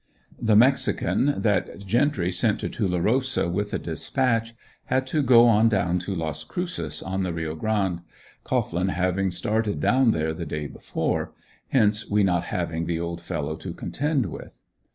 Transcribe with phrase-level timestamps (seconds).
[0.41, 5.99] The mexican that Gentry sent to Tulerosa with the dispatch had to go on down
[5.99, 8.01] to Las Cruces, on the Rio Grande,
[8.43, 11.33] Cohglin having started down there the day before;
[11.67, 14.53] hence we not having the old fellow to contend with.